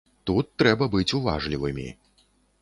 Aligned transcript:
Тут 0.29 0.47
трэба 0.61 0.87
быць 0.95 1.13
уважлівымі. 1.19 1.87